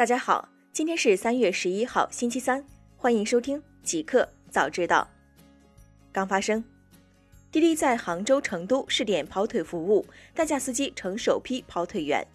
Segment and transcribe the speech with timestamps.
[0.00, 2.64] 大家好，今天是三月十一号，星期三，
[2.96, 5.06] 欢迎收听极客早知道。
[6.10, 6.64] 刚发生，
[7.52, 12.26] 滴滴在杭州、成都试点跑腿服务，代驾司机成首批跑腿员。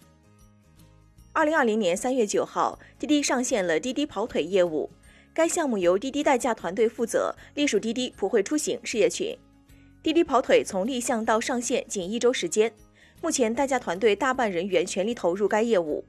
[1.32, 4.88] 二零二零年三月九号，滴滴上线了滴滴跑腿业务，
[5.34, 9.36] 该项目由滴滴代驾团队负责，隶属滴滴普惠出行事业群。
[10.04, 12.72] 滴滴跑腿从立项到上线仅一周时间，
[13.20, 16.04] 目前代驾团队大半人员全力投入该业务。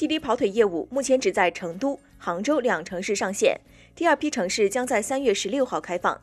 [0.00, 3.60] 滴滴跑腿业务目前只在成都、杭州两城市上线，
[3.94, 6.18] 第二批城市将在三月十六号开放。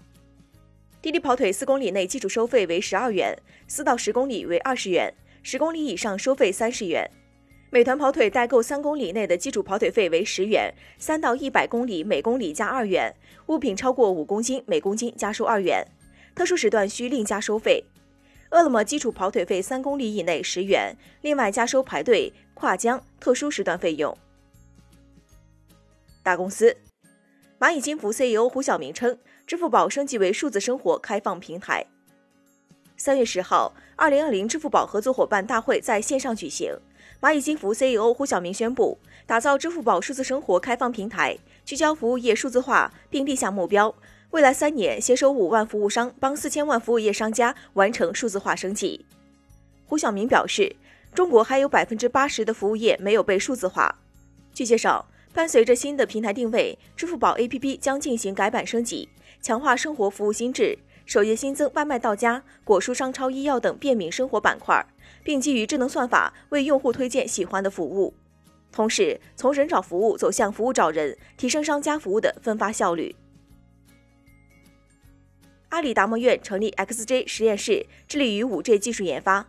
[1.00, 3.38] 滴滴跑腿四公里内基础收费为十二元，
[3.68, 5.14] 四到十公里为二十元，
[5.44, 7.08] 十公里以上收费三十元。
[7.70, 13.14] 美团跑腿代购三公里内的基础跑腿费为十元，三到一百公里每公里加二元，
[13.46, 15.86] 物品超过五公斤每公斤加收二元，
[16.34, 17.84] 特殊时段需另加收费。
[18.50, 24.18] 饿了么基础跑腿费三公里以内十元，另外加收排队、跨江特殊时段费用。
[26.24, 26.76] 大公司，
[27.60, 31.86] 蚂蚁金服 CEO 胡晓明称，支付宝升级为数字生活开放平台。
[32.96, 36.76] 三月十号，二零二零支付宝合作伙伴大会在线上举行，
[37.22, 43.94] 蚂蚁金服 CEO 胡晓明宣布，打造支付宝数字生活开放平台，聚焦服务业数字化，并立下目标。
[44.32, 49.06] 未来三年，携手五万服务商，帮四千万服务业商家完成数字化升级。
[49.86, 50.76] 胡晓明表示，
[51.14, 54.00] 中国还有百分之八十的服务业没有被数字化。
[54.54, 59.08] 据介绍，伴随着新的平台定位，支付宝 APP 将进行改版升级，
[59.42, 60.78] 强化生活服务心智。
[61.06, 64.86] 首页新增外卖到家、果蔬商超、医药等便民生活板块，
[65.24, 68.14] 并基于智能算法为用户推荐喜欢的服务。
[68.74, 73.16] 同时，从人找服务走向服务找人，提升商家服务的分发效率。
[75.70, 79.46] 阿里达摩院成立 XJ 实验室，致力于 5G 技术研发。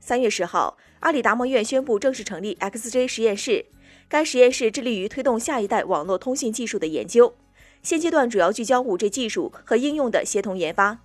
[0.00, 3.66] 三月十号，阿里达摩院宣布正式成立 XJ 实验室。
[4.08, 7.34] 该实验室致力于推动下一代网络通信技术的研究，
[7.82, 10.98] 现阶段主要聚焦 5G 技术和应用的协同研发。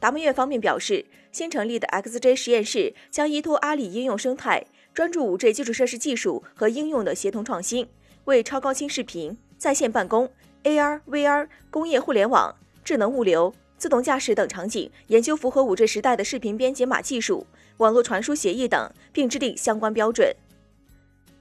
[0.00, 7.88] 达摩院方面表示，新成立的 XJ 实验室将依托阿里应用生态，专注 5G 基础设施技术和应用的协同创新，
[8.24, 10.28] 为超高清视频、在线办公、
[10.64, 12.54] AR、VR、工业互联网。
[12.84, 17.46] 智能物流、自动驾驶等场景，研究符合 5G 时代的视频编解码技术、
[17.78, 20.30] 网络传输协议等，并制定相关标准。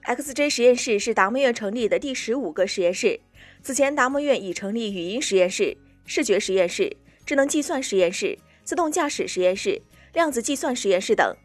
[0.05, 3.19] XJ 实验室是达摩院成立的第十五个实验室。
[3.61, 6.95] 此前，达摩院已成立语音实验室、视觉实验室、
[7.25, 9.81] 智能计算实验室、自动驾驶实验室、
[10.13, 11.35] 量子计算实验室等。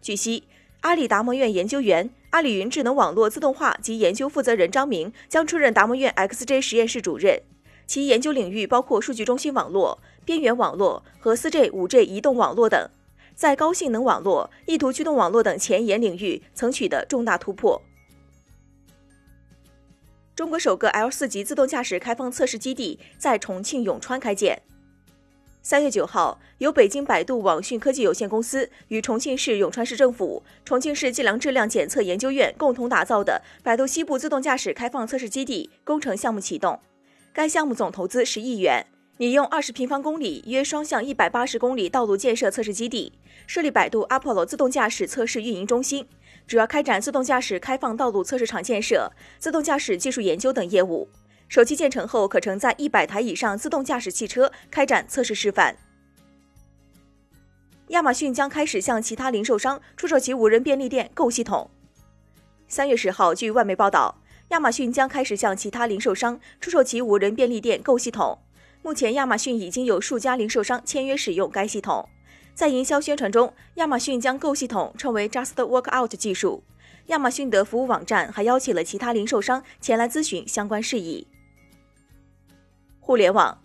[0.00, 0.44] 据悉，
[0.80, 7.42] 阿里达摩院研究员、阿里云智能网络自动化及研究负责人张明将出任达摩院 XJ 实验室主任。
[7.88, 12.90] 其研究领域包括数据中心网络、边缘网络和 4G、5G 移动网络等，
[13.34, 17.80] 在高性能网络、意图驱动网络等前沿领域曾取得重大突破。
[20.36, 24.60] 中国首个 L4 级自动驾驶开放测试基地在重庆永川开建。
[25.62, 36.78] 三月九号，由北京百度网讯科技有限公司与重庆市永川市政府、重庆市计量质量检测研究院共同打造的百度西部自动驾驶开放测试基地工程项目启动。
[37.32, 38.84] 该项目总投资十亿元，
[39.18, 43.12] 拟用二十平方公里（约双向一百八十公里）道路建设测试基地，
[43.46, 46.06] 设立百度 Apollo 自动驾驶测试运营中心，
[46.46, 51.08] 主要开展自动驾驶开放道路测试场建设、自动驾驶技术研究等业务。
[51.48, 55.76] 首期建成后，可承载一百台以上自动驾驶汽车开展测试示范。
[57.88, 61.70] 亚马逊将开始向其他零售商出售其无人便利店购系统。
[62.66, 64.17] 三月十号，据外媒报道。
[64.48, 68.38] 亚马逊将开始向其他零售商出售其无人便利店 Go 系统。
[68.82, 72.08] 目前，亚马逊已经有数家零售商签约使用该系统。
[72.54, 76.64] 在营销宣传中，亚马逊将 Go 系统称为 Just Work Out 技术。
[77.06, 81.26] 亚马逊的服务网站还邀请了其他零售商前来咨询相关事宜。
[83.00, 83.60] 互联网，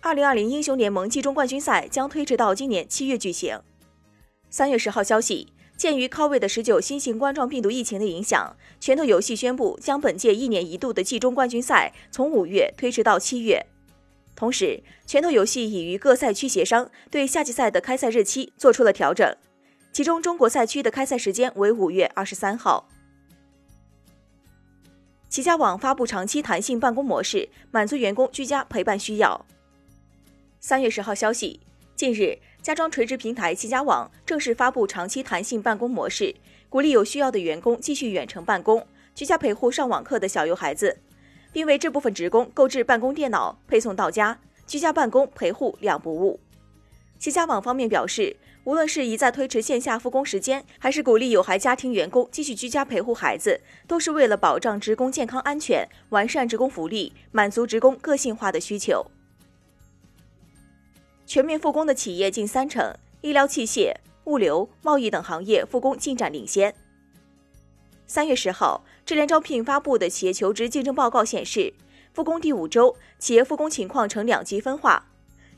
[0.00, 3.60] 二零二零英雄联盟季中冠军赛将推迟到今年七月举行。
[4.50, 5.48] 三月十号消息。
[5.78, 13.64] 鉴于 COVID 十九新型冠状病毒疫情的影响，拳头游戏宣布将本届一年一度的季中冠军赛从五月推迟到七月。
[14.34, 19.32] 同时，拳头游戏已与各赛区协商，对夏季赛的开赛日期做出了调整。
[19.92, 22.88] 其中，中国赛区的开赛时间为五月二十三号。
[25.28, 29.46] 齐家网发布长期弹性办公模式，满足员工居家陪伴需要。
[30.58, 31.60] 三月十号消息，
[31.94, 32.40] 近日。
[32.62, 36.34] 家装垂直平台齐家网正式发布长期弹性办公模式，
[36.68, 40.98] 鼓励有需要的员工继续远程办公，居家陪护上网课的小优孩子，
[41.52, 46.40] 并为这部分职工购置办公电脑，配送到家，居家办公陪护两不误。
[47.18, 59.06] 齐家网方面表示，无论是一再推迟线下复工时间，还是鼓励有孩家庭员工继续居家陪护孩子，都是为了保障职工健康安全、完善职工福利、满足职工个性化的需求。
[61.28, 63.92] 全面复工的企业近三成，医疗器械、
[64.24, 66.74] 物流、贸易等行业复工进展领先。
[68.06, 71.74] 三月十号，智联招聘发布的企业求职竞争报告显示，
[72.14, 75.04] 复工第五周，企业复工情况呈两极分化。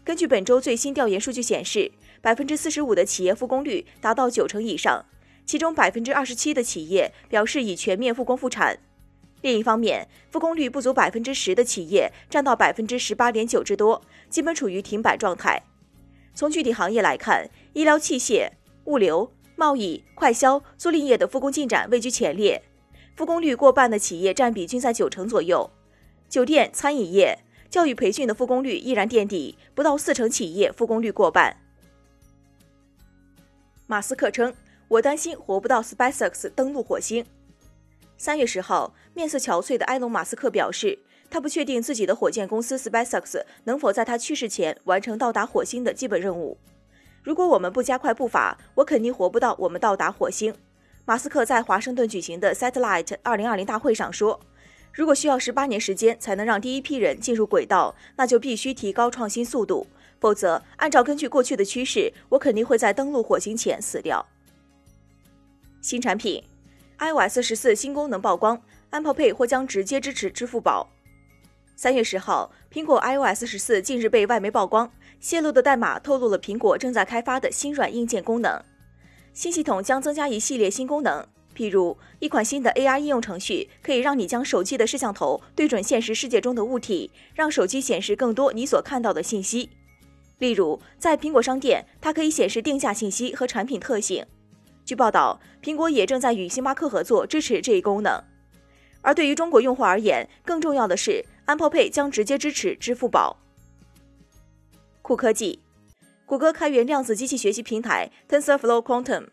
[0.03, 1.93] 根据本周最新调研数据显示。
[2.23, 5.07] 百分之四十五的企业复工率达到九成以上，
[5.47, 8.79] 其中百分之二十七的企业表示已全面复工复产。
[9.43, 15.63] 另一方面，复工率不足百分之十的企业占到百分之十八点九之多，基本处于停摆状态。
[16.35, 18.51] 从具体行业来看，医疗器械、
[18.85, 22.63] 物流、贸易、快销、租赁业的复工进展位居前列，
[23.17, 25.71] 复工率过半的企业占比均在九成左右。
[26.29, 27.39] 酒店、餐饮业、
[27.69, 31.57] 教育培训的复工率依然垫底，不到四成企业复工率过半。
[33.87, 34.55] 马斯克称
[34.87, 37.25] ：“我担心活不到 SpaceX 登陆火星。”
[38.23, 40.99] 三月十号，面色憔悴的埃隆·马斯克表示，
[41.31, 46.59] 他不确定自己的火箭公司 SpaceX 能否在他去世前完成到达火星的基本任务。
[47.23, 50.55] 如果我们不加快步伐，我肯定活不到我们到达火星。
[51.07, 54.39] 马斯克在华盛顿举行的 Satellite 二零二零大会上说
[54.93, 59.87] ：“如果需要十八年时间才能让第一批人进入轨道，那就必须提高创新速度。”
[60.21, 64.27] 否则，按照根据过去的趋势，我肯定会在登陆火星前死掉。
[65.81, 66.45] 新产品
[67.01, 68.61] ，iOS 十四新功能曝光
[68.91, 70.89] ，Apple Pay 或将直接支持支付宝。
[71.75, 78.63] 三月十号，苹果 iOS 十四近日被外媒曝光，泄露的代码透露了苹果正在开发的新软硬件功能。
[79.33, 81.27] 新系统将增加一系列新功能，
[81.57, 89.71] 譬如一款新的 AR 应用程序，可以让你将手机的摄像头对准现实世界中的物体，让手机显示更多你所看到的信息。
[90.39, 94.27] 例如，在苹果商店，它可以显示定价信息和产品特性。
[94.91, 98.21] 据报道，苹果也正在与星巴克合作支持这一功能。
[99.03, 103.37] 而对于中国用户而言，更重要的是，Apple Pay 将直接支持支付宝。
[105.01, 105.61] 酷科技，
[106.27, 109.29] 谷歌开源量子机器学习平台 TensorFlow Quantum。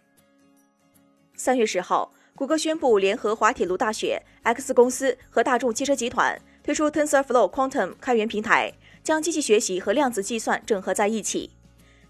[1.35, 8.71] 三月十号，谷歌宣布联合滑铁卢大学、X 公司和大众汽车集团推出 TensorFlow Quantum 开源平台。
[9.03, 11.49] 将机器学习和量子计算整合在一起，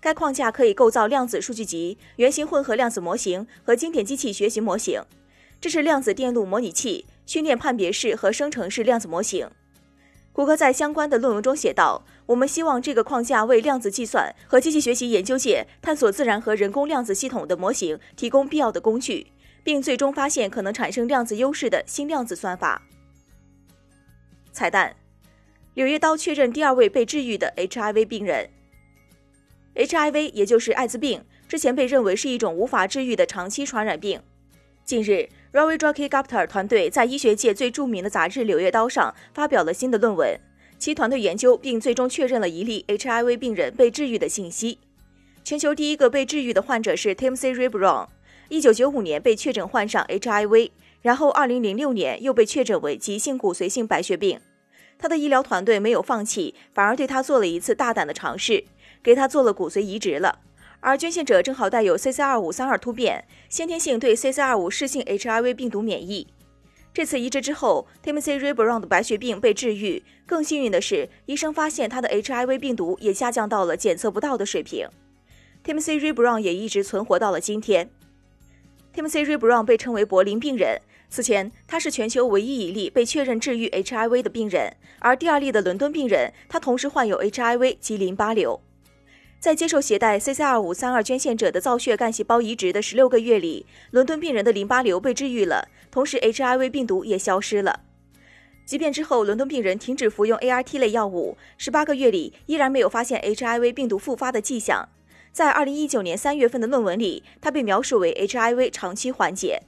[0.08, 5.02] 该框架可以构造量子数据集、原型混合量子模型和经典机器学习模型，
[5.60, 9.50] 支持量子电路模拟器、训练判别式和生成式量子模型。
[10.32, 19.28] 谷歌在相关的论文中写道：“我们希望这个框架为量子计算和机器学习研究界探索自然和人工量子系统的模型提供必要的工具，
[19.62, 22.82] 并最终发现可能产生量子优势的新量子算法。”
[24.54, 24.96] 彩蛋。
[25.74, 28.50] 柳叶刀确认第二位被治愈的 HIV 病人。
[29.78, 34.20] HIV 也就是艾滋病，之前被认为是一种无法治愈的长期传染病。
[34.84, 40.40] 近日，Ravi Joki Gupta 团队在医学界最著名的杂志《柳叶刀》上发表了新的论文，
[40.80, 44.80] 其团队研究并最终确认了一例 HIV 病人被治愈的信息。
[45.44, 48.08] 全球第一个被治愈的患者是 Timothy r i b r o n
[48.50, 50.72] 一九九五年被确诊患上 HIV，
[51.04, 54.40] 然后二零零六年又被确诊为急性骨髓性白血病。
[55.00, 58.64] 他的医疗团队没有放弃，反而对他做了一次大胆的尝试，
[59.08, 60.40] 给他做了骨髓移植了。
[60.82, 66.28] 而捐献者正好带有 CCR532 突变，先天性对 CCR5 适性 HIV 病毒免疫。
[66.94, 70.04] 这次移植之后，Timothy r i b r o n 的白血病被治愈。
[70.26, 74.90] 更幸运的是，医生发现他的 HIV 病毒也下降到了检测不到的水平。
[75.64, 77.90] Timothy r i b r o n 也一直存活到了今天。
[78.94, 80.82] Timothy r i b r o n 被称为柏林病人。
[81.10, 88.60] 此前，他是全球唯一一例被确认治愈 HIV 的病人，而第二例的伦敦病人，他同时患有 HIV 及淋巴瘤。
[89.40, 97.82] 在接受携带 CCR532 捐献者的造血干细胞移植的十六个月里，伦敦病人的淋巴瘤被治愈了，同时 HIV 病毒也消失了。
[98.66, 104.90] 即便之后伦敦病人停止服用 ART 类药物，十八个月里依然没有发现 HIV 病毒复发的迹象。
[105.32, 109.62] 在二零一九年三月份的论文里，他被描述为 HIV 长期缓解。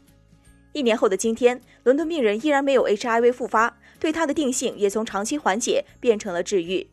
[0.73, 6.87] 一年后的今天，伦敦病人依然没有 HIV 复发，对他的定性也从长期缓解变成了治愈。